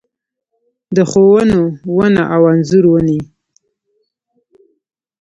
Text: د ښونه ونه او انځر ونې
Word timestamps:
د 0.95 0.97
ښونه 1.11 1.59
ونه 1.95 2.23
او 2.35 2.41
انځر 2.51 2.83
ونې 2.91 3.19